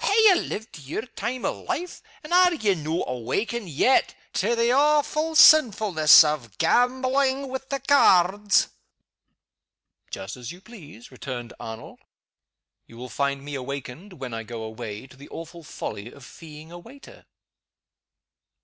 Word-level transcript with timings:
Ha' 0.00 0.16
ye 0.32 0.40
lived 0.42 0.74
to 0.74 0.80
your 0.80 1.06
time 1.06 1.44
o' 1.44 1.62
life, 1.62 2.04
and 2.22 2.32
are 2.32 2.54
ye 2.54 2.76
no' 2.76 3.02
awakened 3.02 3.68
yet 3.68 4.14
to 4.34 4.54
the 4.54 4.68
awfu' 4.70 5.34
seenfulness 5.34 6.22
o' 6.22 6.48
gamblin' 6.58 7.48
wi' 7.48 7.58
the 7.68 7.80
cairds?" 7.80 8.68
"Just 10.12 10.36
as 10.36 10.52
you 10.52 10.60
please," 10.60 11.10
returned 11.10 11.52
Arnold. 11.58 11.98
"You 12.86 12.96
will 12.96 13.08
find 13.08 13.44
me 13.44 13.56
awakened 13.56 14.12
when 14.20 14.32
I 14.32 14.44
go 14.44 14.62
away 14.62 15.08
to 15.08 15.16
the 15.16 15.28
awful 15.30 15.64
folly 15.64 16.12
of 16.12 16.24
feeing 16.24 16.70
a 16.70 16.78
waiter." 16.78 17.26